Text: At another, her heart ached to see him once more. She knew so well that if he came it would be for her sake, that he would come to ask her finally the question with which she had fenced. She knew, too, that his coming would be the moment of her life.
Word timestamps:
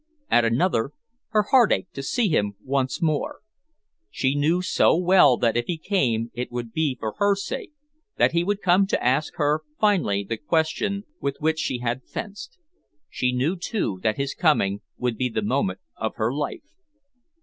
At 0.31 0.43
another, 0.45 0.93
her 1.29 1.43
heart 1.51 1.71
ached 1.71 1.93
to 1.93 2.01
see 2.01 2.27
him 2.27 2.55
once 2.63 3.03
more. 3.03 3.41
She 4.09 4.33
knew 4.33 4.63
so 4.63 4.97
well 4.97 5.37
that 5.37 5.55
if 5.55 5.65
he 5.67 5.77
came 5.77 6.31
it 6.33 6.51
would 6.51 6.73
be 6.73 6.97
for 6.99 7.13
her 7.19 7.35
sake, 7.35 7.73
that 8.17 8.31
he 8.31 8.43
would 8.43 8.63
come 8.63 8.87
to 8.87 9.03
ask 9.03 9.35
her 9.35 9.61
finally 9.79 10.23
the 10.27 10.37
question 10.37 11.03
with 11.21 11.37
which 11.39 11.59
she 11.59 11.77
had 11.81 12.03
fenced. 12.03 12.57
She 13.11 13.31
knew, 13.31 13.55
too, 13.55 13.99
that 14.01 14.17
his 14.17 14.33
coming 14.33 14.81
would 14.97 15.17
be 15.17 15.29
the 15.29 15.43
moment 15.43 15.77
of 15.95 16.15
her 16.15 16.33
life. 16.33 16.73